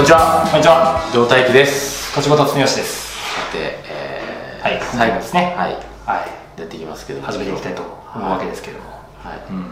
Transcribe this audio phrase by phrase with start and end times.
[0.00, 0.48] こんにちは。
[0.48, 1.10] こんにちは。
[1.12, 2.14] 状態機です。
[2.14, 3.12] 栃本恒義です。
[3.36, 5.54] さて、えー、はい最後ですね。
[5.54, 5.74] はい。
[6.06, 6.24] は
[6.56, 6.60] い。
[6.60, 7.82] やっていきますけど始めていきたいと
[8.14, 8.88] 思うわけですけれども、
[9.22, 9.40] はい。
[9.50, 9.70] うん。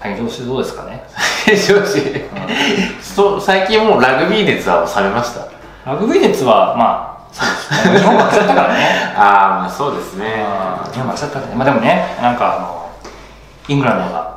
[0.00, 1.04] 大変調子どうですかね？
[1.68, 2.00] 調子、
[3.02, 5.46] そう最近もうラグビー熱は冷めました？
[5.84, 7.98] ラグビー熱は まあそうですね。
[7.98, 9.12] 日本負けちゃったからね。
[9.14, 10.46] ああまあそうですね。
[10.94, 11.54] 日本負けちゃったね。
[11.54, 12.88] まあでもねなんかあの
[13.68, 14.34] イングランドが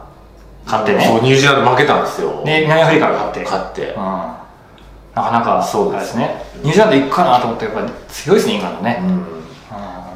[0.65, 1.07] 勝ってね。
[1.21, 2.41] ニュージーランド負けたんですよ。
[2.43, 3.43] ね南アフリカが勝って。
[3.45, 3.81] 勝って。
[3.95, 4.44] うん
[5.15, 6.43] なかなかそうですね。
[6.57, 9.01] ニュージーランド行くかなと思ってやっぱり強いですねイングランドね、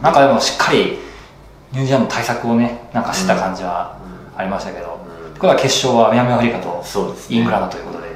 [0.02, 1.00] なんかでもしっかり
[1.72, 3.98] ニュージーランドの対策をねなんかした感じは
[4.36, 5.00] ありましたけど、
[5.32, 5.40] うん。
[5.40, 7.38] これは決勝は南アフリカとそうですね。
[7.38, 8.08] イングランドということで、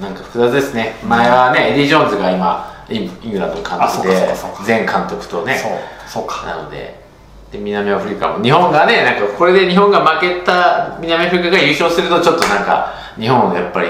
[0.00, 0.94] なんか複雑ですね。
[1.04, 4.34] 前はねエディ・ジョーンズが今イングランドの監督で
[4.66, 5.72] 前監督とねそう
[6.08, 6.46] そうか。
[6.46, 7.02] なので
[7.50, 8.44] で南アフリカも。
[8.44, 13.88] 日本がねなんかこれで日本が負けた南アフリカが優勝するとちょっとなんか日本やっぱり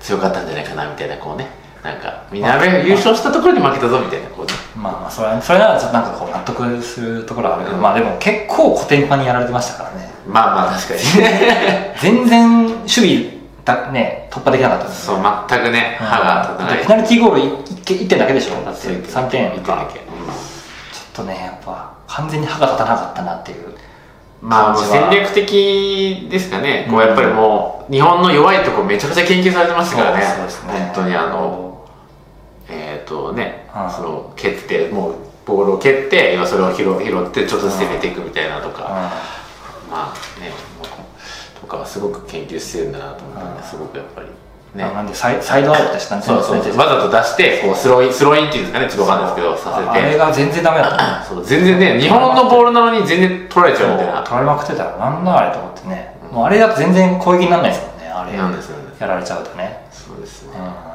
[0.00, 1.48] 強かったんじゃないかなみたいなこうね
[1.84, 4.52] なんか南アフリカ優勝したところに負けたぞみたいなこうね。
[4.74, 10.10] まあまあそれはそれならちょっとなんかこう納得するところはあるけど、まあでも結構コテンパンにやられてましたからね。
[10.26, 11.22] まあまあ確かに。
[11.22, 13.34] ね 全然守備
[13.66, 15.06] だね突破できなかったです。
[15.06, 15.16] そう
[15.48, 16.78] 全くね歯が立たない。
[16.78, 20.06] ペナルティーゴール 1, 点だけでしょだってそう3点一かだけ、ちょっ
[21.12, 23.74] とねやっぱ完全に歯が立たなかったなっていう。
[24.40, 27.06] まあ戦略的ですかね、こううん。
[27.06, 30.20] やっぱりもう日本の弱いところめちゃくちゃ研究されてましたからね。
[30.20, 30.26] ね。
[30.66, 31.63] 本当にあのえ
[33.04, 33.90] っ、とね、うん。
[33.90, 35.14] その蹴ってもう
[35.46, 39.12] ボールを蹴って今それを拾拾ってちょっと攻めていくみたいなとか、
[39.90, 40.50] まあね
[41.60, 43.62] とかはすごく研究してるんだなと思って、うん。
[43.62, 46.76] すごくやっぱりうんねなんでサイサイドアウトでしたねそうそうそう。
[46.76, 51.20] わざと出してこうスローインスローインっていうんですかねちょっとわかんないですけどさせあれてが全然ダメだった。
[51.20, 54.22] ねそう全然ね日本のボールなのに全然取られちゃうみたいな。
[54.22, 58.36] 取られまくってたらなんだあれと思ってね、もうあれだと全然攻撃にならないですもんねあれ。
[58.36, 58.84] なんですよね。
[58.98, 60.56] やられちゃうとね、そうですね。
[60.56, 60.93] うん、うん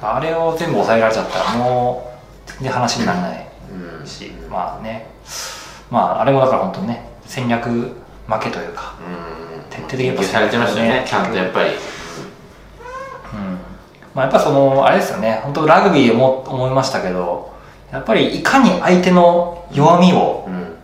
[0.00, 2.12] あれを全部抑えられちゃったらも
[2.46, 3.46] う全然話にならない
[4.00, 4.06] うん。
[4.06, 5.06] し、まあね。
[5.90, 7.92] まああれもだから本当にね戦略負
[8.40, 9.70] けというか、うん。
[9.70, 11.70] 徹底的にやっぱされてましたよねねちゃんとやっぱり。
[11.70, 11.76] うん。
[14.14, 17.52] まあ、やっぱそのあれですよね本当ラグビーでも思いましたけど
[17.90, 20.74] やっぱりいかに相手の弱みを、うん。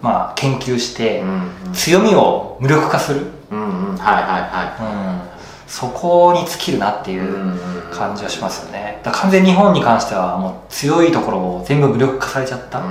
[0.00, 3.96] まあ、研究して、うん強みを無力化する、うんうん。
[3.96, 5.27] はいはいはうん、
[5.68, 7.58] そこに尽きるなっていううん
[7.92, 9.00] 感じはしますよね。
[9.02, 12.82] だ完全に日本に関してはもう強いところを全部無力化されちゃった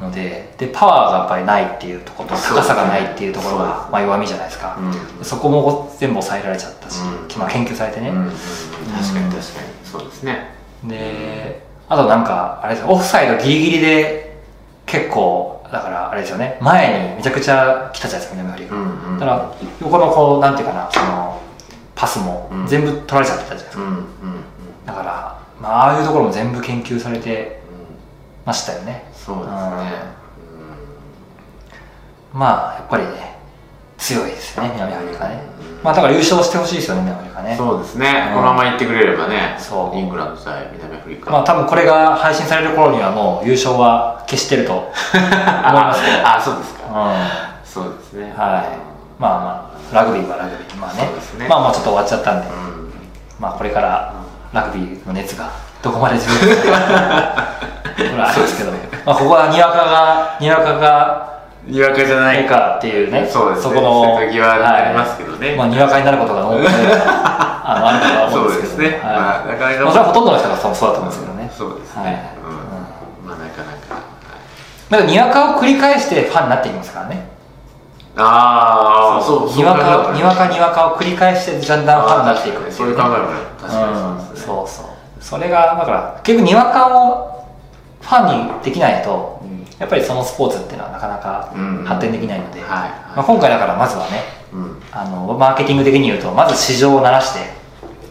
[0.00, 4.78] のででパワーがやっぱりないっていうところと高さがないっていうところが、まあ、弱みじゃないですか、
[5.18, 5.24] うん。
[5.24, 7.38] そこも全部抑えられちゃったし、うん。
[7.38, 9.40] まあ、研究されてね、うんうんうん確かに確かに。
[9.84, 10.54] そうですね。
[10.84, 14.42] であとなんかあれですオフサイドギリギリで
[14.86, 16.58] 結構だからあれですよね。
[16.60, 19.18] 前にめちゃくちゃ来たじゃないですか南アフリカ、うんうん。
[19.18, 21.35] だから横のこうなんていうかなその
[21.96, 22.66] パスもうん。
[22.66, 23.82] 全部取られちゃってたじゃないですか、
[24.84, 27.60] だから、まあ、ああいうところも全部研究されて
[28.44, 29.10] ましたよね。
[29.12, 30.16] そうですね。
[32.32, 33.38] まあやっぱりね
[33.96, 35.40] 強いですよね南アフリカね、
[35.78, 35.82] うん。
[35.82, 37.56] まあだから優勝してほしいですよね南アフリカね。
[37.56, 38.26] そうですね。
[38.28, 38.34] うん。
[38.34, 39.96] このままいってくれればねそう。
[39.96, 41.30] イングランド対南アフリカ。
[41.30, 46.16] まあ多分これが配信される頃にはもう優勝は消してると思いますけど。
[46.28, 46.84] あそうですか。
[46.86, 47.64] うん。
[47.64, 48.34] そうですね。
[48.36, 48.85] はい、
[49.18, 50.76] まあまあラグビーはラグビー。
[50.76, 51.08] まあね。
[51.38, 51.48] ね。
[51.48, 52.92] まあもうちょっと終わっちゃったんで、うん。
[53.40, 54.14] まあこれから
[54.52, 55.50] ラグビーの熱が
[55.82, 56.78] どこまで続くか。
[57.96, 58.72] これはあれですけど。
[59.04, 62.46] まあここはにわかがにわかがにわかじゃない。
[62.46, 63.26] かっていうね。
[63.26, 63.74] そうですね。
[63.74, 65.48] この瀬戸際ありますけどね。
[65.48, 65.56] はい。
[65.56, 69.00] まあにわかになることが多くて あのあるかとは思うんですけどそうですね。
[69.02, 69.16] はい。
[69.16, 71.50] まあなかなかまあそれはほとんどの人がそうそうだと思うんですけどね。
[71.56, 72.06] そうですはい。
[72.06, 72.36] ね
[73.24, 73.28] うん。
[73.28, 74.02] まあなかなか。
[74.90, 77.35] まあにわかを繰り返してファンになっていきますからね
[78.18, 83.18] ああそうにわかにわかにわかを繰り返してだんだんファンになっていくってそういう考えもね
[83.60, 83.92] 確かに。
[83.92, 84.34] うんそう。
[84.34, 84.86] ですねそうそう。
[85.20, 87.46] それがだから結局にわかを
[88.00, 89.66] ファンにできないと、うん。
[89.78, 91.84] やっぱりそのスポーツっていうのはなかなかうん。
[91.84, 92.70] 発展できないので、はい。
[93.16, 94.82] まあ、今回だからまずはねうん。
[94.92, 97.40] あのマーケティング的に言うとまず市場を鳴らして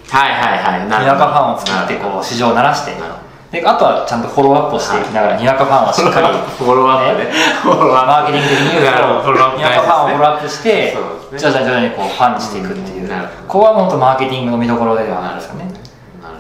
[0.10, 0.88] はいはいはい。
[0.88, 1.16] なるほど。
[1.16, 3.25] にわかファンを作ってこう市場を鳴らしてなるほ
[3.56, 6.28] であとはちゃんとフォローアップをしていきながらにわかファンをしっかり
[6.60, 7.32] フォローアップね。
[7.64, 8.08] フォローアップ。
[8.08, 10.98] マーケティング的に言うとにわかファンをフォローアップして
[11.38, 13.10] 徐々に徐々にこうファンにしていくっていう。
[13.48, 15.72] ここは本当マーケティングの見どころではあるんですよね。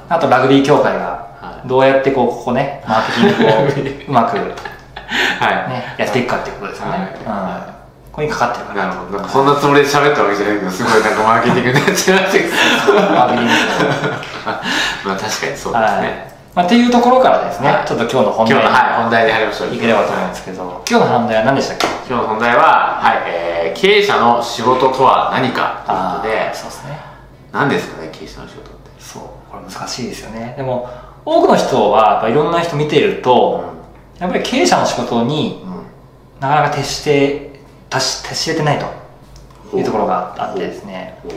[0.09, 1.67] あとラグビー協会がはい。
[1.67, 4.43] どうやってこうここねマーケティングをうまく、ね、
[5.39, 5.49] は
[5.97, 6.01] い。
[6.01, 6.99] やっていくかっていうことですよね、はい。
[6.99, 7.75] うん。
[8.11, 8.87] ここにかかってるから。
[8.87, 9.17] なるほど。
[9.19, 13.53] なんかそんなつもりで喋ったわけじゃないけどすごいなんかマーケティングになっちゃいましたけどマーケティング。
[15.07, 16.01] まあ確かにそうですはい。
[16.01, 17.87] ねまあ、っていうところからですね、はい。
[17.87, 18.57] ちょっと今日の本題。
[18.57, 19.75] 今日のはい本題に入りましょう。
[19.75, 20.83] いければと思うんですけど。
[20.89, 21.87] 今日の本題は何でしたっけ？
[22.07, 26.55] 今日の本題は、はいえー経営者の仕事とは何かということで。
[26.55, 26.97] そうですね。
[27.51, 28.91] 何ですかね経営者の仕事って。
[28.99, 30.53] そうこれ難しいですよね。
[30.55, 30.89] でも
[31.25, 33.65] 多くの人はやっぱいろんな人見ていると、
[34.17, 35.69] やっぱり経営者の仕事にうん。
[35.79, 35.85] うん
[36.39, 41.17] なかなか徹して達し徹しれてないというところがあってですね。
[41.23, 41.31] ほう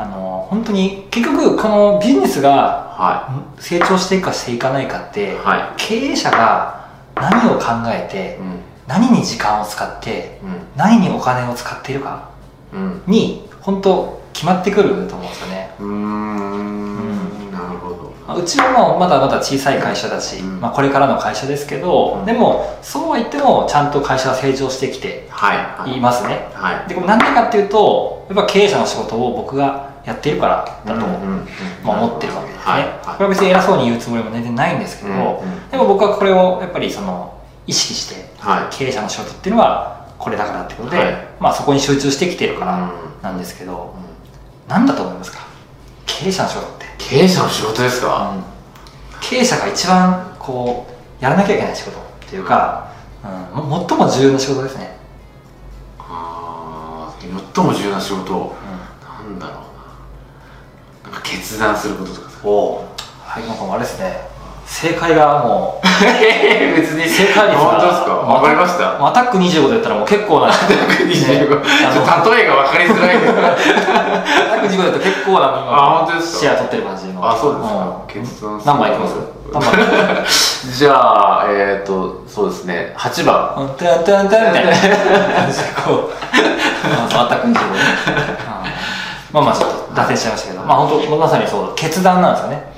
[0.00, 8.60] あの本当に結局このビジネスがは成長していくかしていかないかって、は経営者が何を考えていうん。
[8.86, 10.56] 何に時間を使ってうん。
[10.74, 12.30] 何にお金を使っているか
[12.72, 13.02] うん。
[13.06, 15.74] に本当決まってくると思うんですよね。
[15.80, 17.52] うーん。
[17.52, 18.14] なるほど。
[18.26, 20.60] まあうちはもうまだまだ小さい会社だし、うん。
[20.62, 22.24] まあ、これからの会社ですけど、うん。
[22.24, 25.56] でもそうは言ってもちゃんと会社は成長してきてはい。
[25.58, 25.98] はい。
[25.98, 26.48] いますね。
[26.54, 26.88] はい。
[26.88, 35.70] でこれなんでかっていうとやっぱ経営者の仕事を僕がやっているからだと、思ってるわけですね、はいこれは別に偉そうに言うつもりも全然ないんですけど、うんうん。
[35.70, 38.74] でも僕はこれをやっぱりその意識してはい。
[38.74, 41.28] 経営者の仕事っていうのはこれだからってことで、はい。
[41.40, 43.22] まあ、そこに集中してきてるからうん。
[43.22, 43.94] なんですけど、
[44.68, 45.40] なんだと思いますか？
[46.06, 48.34] 経営者の仕事って、経営者の仕事ですか？
[49.20, 50.86] 経営者が一番こ
[51.20, 52.90] うやらなきゃいけない仕事っていうか、
[53.54, 54.96] うん、も最も重要な仕事ですね、
[55.98, 57.14] ああ
[57.54, 58.56] 最も重要な仕事。
[59.02, 59.79] なんだろうな
[61.30, 62.36] 決断することとかさ。
[62.44, 62.84] おお
[63.26, 64.28] はいなんかもうあれですね。
[64.66, 65.86] 正解がもう
[66.76, 67.08] 別に。
[67.08, 68.10] 正解率が本当ですか？
[68.14, 69.04] わかりました。
[69.06, 70.68] アタック25で言ったらもう結構なアタッ
[71.08, 73.32] 25ねちょっと例えが分かりづらいけど。
[73.32, 73.38] ク
[74.68, 76.40] 25だったら結構な今あ本当ですか？
[76.40, 77.28] シェア取ってる感じの。
[77.28, 77.74] あそうですか。
[77.80, 78.02] ん。
[78.06, 78.72] 決断する。
[78.72, 79.14] 何枚いきます？
[79.52, 79.72] 何枚？
[80.78, 82.94] じゃあえっ、ー、とそうですね。
[82.96, 83.54] 8番。
[83.58, 84.72] うんタンタンタンみたいな。
[84.72, 86.12] 感じでこう。
[86.82, 87.56] あそうアタック25ね
[88.06, 88.29] うん
[89.32, 92.70] まあまあ脱線しちゃいましたけどまあ本当まさにそう決断なんですよね。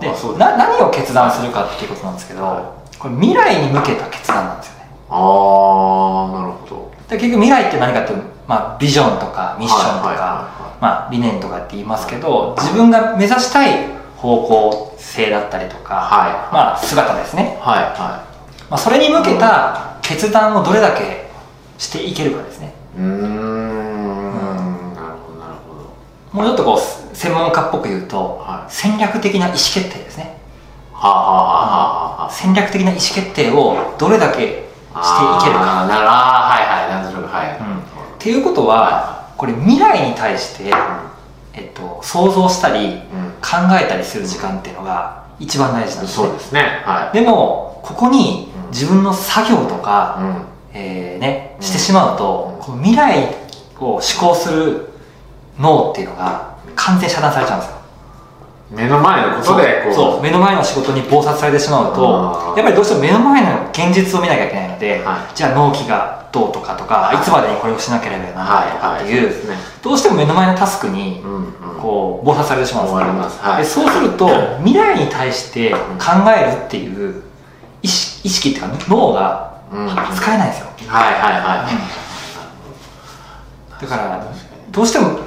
[0.00, 4.88] でな何を決断するかっていうことなんですけど、はこれ未来に向けた決断なんですよね。
[5.10, 6.92] ああなるほど。
[7.08, 16.52] で結局未来って何かっていうと、まあ、ビジョンとかミッションとか、まあ、理念とかって言いますけど自分が目指したい方向性だったりとか、はい。
[16.52, 18.24] まあ、姿ですね、はいは
[18.70, 21.26] まあ、それに向けた決断をどれだけ
[21.78, 22.72] していけるかですね。
[22.96, 23.95] いうーん
[26.36, 28.70] もうちょっとこう専門家っぽく言うと、はい。
[28.70, 30.36] 戦略的な意思決定ですね。
[32.30, 34.62] 戦略的な意思決定をどれだけしていける
[34.92, 35.86] か。
[35.88, 37.78] なるあーはいはいなんとなくはい、うん。
[37.78, 37.80] っ
[38.18, 40.70] ていうことはこれ未来に対して、
[41.54, 43.00] えっと、想像したりうん。
[43.40, 46.26] 考えたりする時間っていうのが一番大事なんですね。
[46.26, 46.82] そうですね。
[46.84, 48.70] はでもここにうん。
[48.72, 50.44] 自分の作業といか、うん。
[50.74, 52.62] えーね、うんしてしまうと、うん。
[52.62, 53.34] この未来
[53.80, 54.90] を思考する
[55.58, 57.76] 脳っていうのが完全遮断されちゃうんですよ。
[58.70, 62.58] 目の前のことでそう目の前の仕事に忙殺されてしまうあとー。
[62.58, 65.36] やっぱりどうしても目の前の現実を見なきゃいけないので、はい。
[65.36, 69.24] じゃあ納期がどうとかとか、い、つまでにこれをしなければならないとかっていう、はい。
[69.26, 69.34] はい。
[69.34, 69.56] そうね。
[69.82, 71.34] どうしても目の前のタスクにうん。
[71.36, 75.78] うんこう忙殺されてしまうんですでそうすると未来に対して考
[76.36, 77.22] えるっていう
[77.82, 79.88] 意識意識っていうか脳がうん。
[79.88, 80.66] 使えないんですよ。
[80.88, 81.68] はいはいは
[83.80, 84.24] い、だから
[84.76, 85.24] どうしてもやっぱ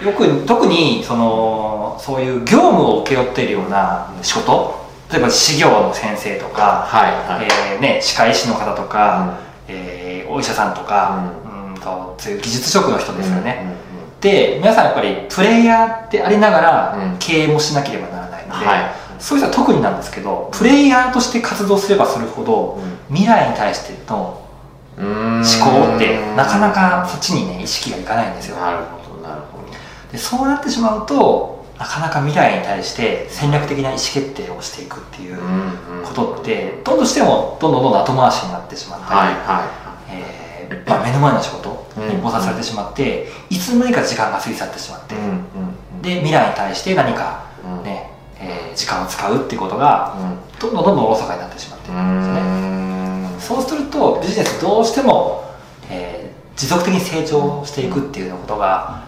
[0.00, 4.74] りよく特にそのそういう業務を請け負っているような仕事
[5.10, 7.48] 例えば私業の先生とか、はいはい。
[7.72, 11.32] えーね、歯科医師の方とか、えーお医者さんとか、
[11.74, 14.20] うん、とそういう技術職の人ですよね、うんうんうん。
[14.20, 17.18] で皆さんやっぱりプレイヤーでありながらうん。
[17.18, 18.90] 経営もしなければならないので、はい。
[19.18, 24.47] そういう人は特になんですけどプレイヤーとして活動すればするほど未来に対してのうん
[24.98, 28.56] 思思考ってなかなかそっちにね意識がいかないんですよ。
[28.56, 29.64] なるほどなるほど。
[30.12, 39.70] でそうなってしまうとなかなか未来に対して戦略的な意思決定をしていくっていううんうんことってどうしてもどんどんどんどん後回しになってしまったり、はいは
[40.10, 45.30] えーまあ、目の前の仕事に没殺されてしまって、いつの間にか時間が過ぎ去ってしまって、いうんう
[46.00, 52.57] んで未来に対して何か、うんねえー時間を使うっていうことがうんどんどんどんどんおろそかになってしまっているんですね、うん
[53.48, 55.44] そうするとビジネスどうしても、
[55.90, 56.28] えー
[56.58, 59.04] 持続的に成長していくっていうことが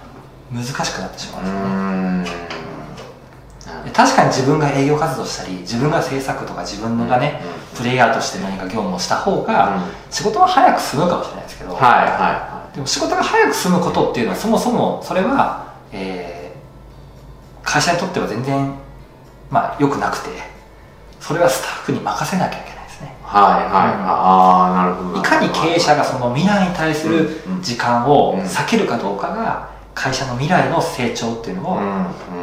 [0.52, 7.40] 難しくなってしまうんですよね、で確かに自分が営業活動したり自分が制作とか自分がね、
[7.76, 9.82] プレイヤーとして何か業務をした方が、
[10.12, 16.40] 仕事は早く進むかもしれないですけど、はいはでも仕事が早く進むことっていうのはそもそもそれは、えー
[17.62, 18.72] 会社にとっては全然
[19.50, 20.30] まあ良くなくて
[21.18, 22.79] それはスタッフに任せなきゃいけない
[23.30, 23.70] はいはい。
[23.70, 28.40] はいああなるほどいかに経営者がその未来に対する時間をうん。
[28.40, 31.74] 避けるかどうかが会社の未来の成長っていうのを、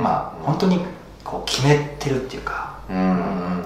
[0.01, 0.79] まあ本当に
[1.23, 2.77] こう決めてるっていうか。
[2.89, 3.63] うんうん。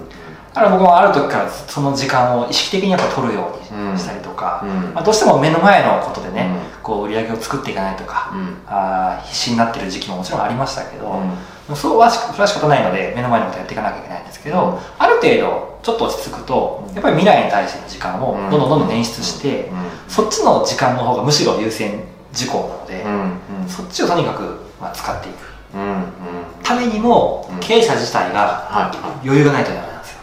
[0.52, 4.94] だから僕もある時からその時間を意識的にやっぱ取るようにしたりとか、うん。
[4.94, 6.51] まあ、どうしても目の前のことでね、
[6.82, 8.56] こう売り上げを作っていかないとか、うん。
[8.66, 11.22] あー必死になってる時期ももちろんありましたけど、
[11.68, 11.76] うん。
[11.76, 14.78] そうはしそれは仕方ないので目の前のことやっていかなきゃいけないんですけど、うん。
[14.98, 19.76] ある程度ちょっと落ち着くとやっぱり未来に対しての時間をどんどんどんどん捻出して、うん。
[20.08, 22.00] そっちの時間の方がむしろ優先
[22.32, 23.68] 事項なので、うん。
[23.68, 25.36] そっちをとにかく、まあ、使っていく。
[25.74, 25.82] うん。
[25.82, 26.02] うん。
[26.62, 27.60] ためにも、うん。
[27.60, 28.90] 経営者自体が
[29.22, 30.18] 余裕がないとダメなんですよ。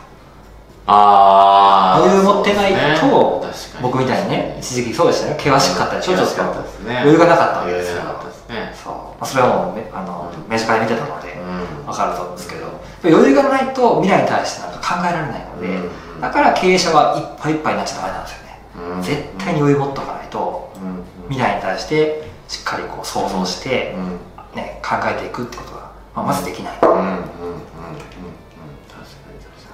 [0.88, 2.09] ああ
[2.52, 5.36] ってないと、確かに僕みたいにね一時期そうでしたよ。
[5.38, 6.42] 険しかったでしょちょっと
[6.86, 8.04] 余裕がなかったわけですよ。
[8.50, 8.74] ね。
[8.76, 10.50] そう、まあ、それはもうめあの、うん。
[10.50, 11.86] 目近で見てたので、うん。
[11.86, 12.68] 分かると思うんですけど
[13.04, 16.22] 余裕がないと未来に対してなんか考えられないので、うん。
[16.22, 18.60] だから経営者はいっぱいいっぱいになっちゃダメなんですよね、
[18.98, 19.02] うん。
[19.04, 21.04] 絶対に余裕持っておかないとうん。
[21.30, 24.20] 未来に対してしっかりこう想像して、うん。
[24.56, 26.90] ね、考えていくってことが、まあ、まずできない、うん。
[26.90, 26.98] うん。
[26.98, 27.20] うん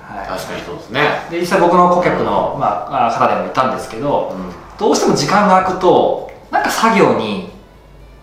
[0.08, 0.28] はい。
[0.28, 1.28] 確かにそうですね。
[1.30, 4.78] で実際僕の顧客の、まあ、あ方でも言ったんですけど、うん。
[4.78, 7.50] どうしても時間が空くとなんか作業に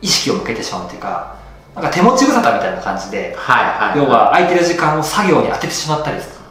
[0.00, 1.36] 意識を向けてしまうっていうか
[1.74, 6.42] なんか手持ち無沙汰みたいな感じではいはい要は空いてる時間を作業に当ててしまったりする。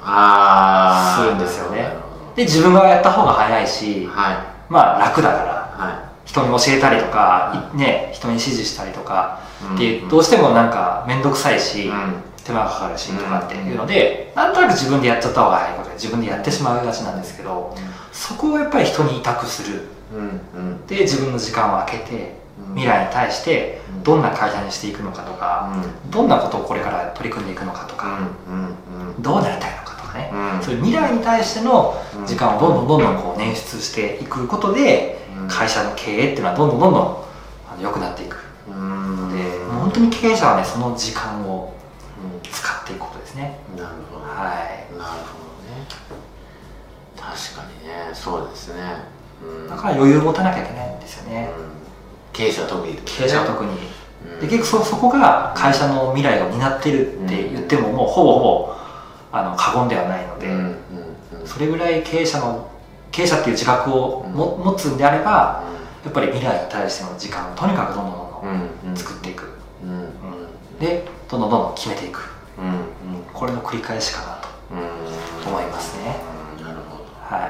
[1.35, 1.93] んですよね。
[2.35, 4.37] で自分がやった方が早いしどはい。
[4.69, 5.51] まあ楽だから。
[5.77, 9.41] は人に教えたりとか、いね、人に指示したりとか
[9.77, 12.13] いってどうしてもなんか面倒くさいし、うん。
[12.43, 17.75] 手間がかかるしとかっていうので、なんとなく自分でやっちゃった方が早いことで自分でやってしまいがちなんですけど
[18.11, 19.81] そこをやっぱり人に委託する。
[20.87, 22.35] で自分の時間を空けて
[22.67, 22.75] うん。
[22.75, 24.03] 未来に対してうん。
[24.03, 25.71] どんな会社にしていくのかとか、
[26.05, 26.11] うん。
[26.11, 28.17] どんなことをこれから取り組んでいくのかとか、
[29.19, 30.63] どうなりたいのかとかね、うん。
[30.63, 37.01] そういう未来に対してのうん時間をどんどんどんどんこう捻出していくことで、うん会社の経営っていうのはどんどんどんどん
[37.71, 38.37] あの良くなっていく。
[38.67, 39.29] うん。
[39.31, 41.73] で、もう本当に経営者はねその時間を
[42.43, 43.59] う使っていくことですね。
[43.73, 44.25] んなるほど。
[44.25, 44.97] はい。
[44.97, 45.87] なるほどね。
[47.15, 48.09] 確かにね。
[48.13, 48.81] そうですね。
[49.43, 49.69] うん。
[49.69, 51.71] だから余裕を持たなきゃいけないんですよね、うん。
[52.33, 52.95] 経営者は特に。
[53.05, 54.39] 経営者は特に、うん。
[54.39, 58.75] で結局そそこが会社の未来を担ってるって言ってももうほぼほぼ
[59.31, 60.47] あの過言ではないので、
[61.45, 62.70] それぐらい経営者の
[63.11, 65.63] 経営者っていう自覚をも、持つんであれば
[66.03, 68.43] やっぱり未来に対しての時間をとにかくどんどんどんど
[68.85, 68.93] うん。
[68.93, 69.43] ん作っていく、
[70.79, 72.29] でどんどんどんどん決めていく。
[73.33, 75.51] これの繰り返しかなとうん。
[75.51, 76.15] 思いますね。
[76.57, 76.65] うん。
[76.65, 77.05] なるほど。
[77.35, 77.49] はい。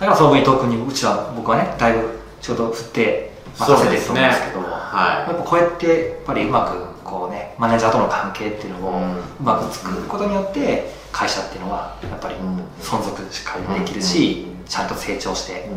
[0.00, 8.98] だからその伊藤君にうちは僕はねだいぶ仕事を振って任せてると思うんですけどはやっぱこうやってやっぱりうまくこうねマネージャーとの関係っていうのを
[9.40, 12.58] うまく作ることによって会社っていうのはやっぱりうん。
[12.80, 15.68] 存続しっかりできるしうんちゃんと成長して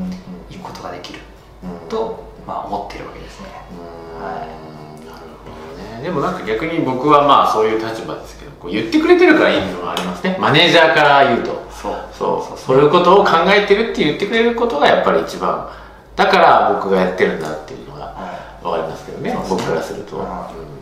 [0.50, 1.20] いくことができる
[1.63, 1.89] うん。
[1.89, 3.48] とまあ思ってるわけですね。
[4.17, 4.24] うん。
[4.24, 4.39] はい。
[5.06, 6.03] なるほどね。
[6.03, 10.38] でもなんか逆に僕はまあそういう立場ですけどこう言ってくれてるからいいのはありますね。
[10.39, 11.67] マネージャーから言うと。
[11.72, 12.60] そうそう。
[12.60, 15.70] そういうことを考えてるって言ってくれることがやっぱり一番
[16.15, 17.87] だから僕がやってるんだっていう
[18.71, 19.38] 分かりますけどねね。
[19.50, 20.25] 僕からすると、うん。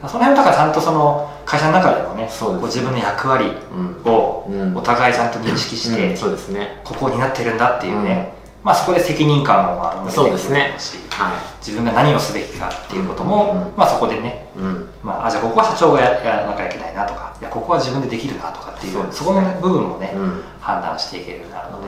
[0.09, 4.77] その辺だからちゃんとその会社の中でもねそう自分の役割うんをうん。
[4.77, 6.17] お互いちゃんと認識して、うん。
[6.17, 6.81] そうですね。
[6.83, 10.75] ここになってるんだっていうね、まあそこで責任感もまあそうですね。
[10.77, 10.97] し。
[11.09, 13.77] は自分が何をすべきかっていうことも、うん。
[13.77, 14.89] まあそこでね、いうん。
[15.03, 19.11] まあ、あじゃあここは社長がややらなきゃいけないなとかいやここは自分でできるなとかっていうね。
[19.11, 20.43] そこの、ね、部分もね、うん。
[20.59, 21.81] 判断していけるようになるの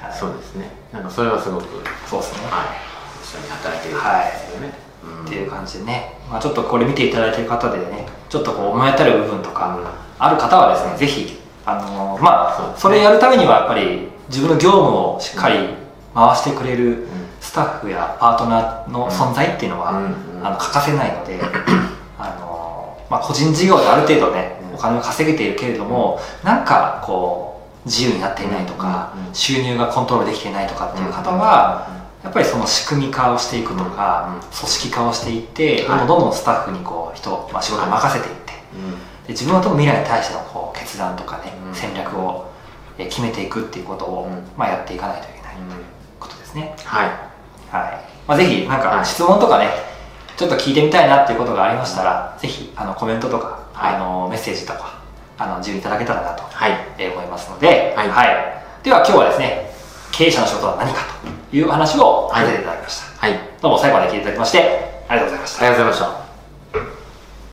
[0.00, 0.18] はい。
[0.18, 0.70] そうですね。
[0.92, 1.66] なんかそれはすごく。
[2.06, 2.91] そうですね、はい。
[2.91, 2.91] 一
[3.36, 3.90] 緒に働い。
[3.90, 4.74] ですよね、
[5.04, 5.24] うん。
[5.24, 9.78] っていう感じでね、まあ、ちょっとこれ見ていただいてる方でねちょっとこう思い当たる部分とか
[10.18, 15.58] ある方はですね、ぜひあのーまあそれやるためにはやっぱり自分の業務をしっかり
[16.14, 17.06] 回してくれる
[17.40, 21.40] スタッフやパートナーの存在っていうのは、あの欠かせないので
[22.18, 24.74] あのー、まあ、個人事業である程度ねうん。
[24.76, 35.98] お金を稼げているけれどもなんかこう自由になっていないとか、収入がコントロールできていないとかっていう方は、やっぱりその仕組み化をしていくとか、組織化をしていって、はい。
[36.00, 38.90] どんどんどんどんスタッフにこう人、まあ、仕事を任せていって、うん。
[38.92, 38.98] で
[39.28, 41.74] 自分は未来に対してのこう決断とかね、うん。
[41.74, 42.50] 戦略を
[42.98, 44.44] えー決めていくっていうことを、うん。
[44.56, 45.62] まあ、やっていかないといけないうん。
[46.20, 46.74] ことですね。
[46.84, 47.08] はい。
[47.70, 48.00] はい。
[48.28, 48.98] まあ、ぜひなんはい。
[48.98, 49.68] か質問とかね、
[50.36, 53.94] ちょっと聞いてみたいなっていうことがありましたら、ぜひあのコメントとか、はい。
[53.96, 55.00] あのメッセージとか
[55.38, 56.72] あの自由にいただけたらなと、はい。
[56.98, 58.06] えー思いますので、はい。
[58.84, 59.71] では今日はですね
[60.12, 61.00] 経営者の仕事は何か
[61.50, 63.32] という話をさせていただきました、はい。
[63.32, 65.64] ありどうも最後まで聞いていただきましてありがとうございました。
[65.70, 66.21] がとうございました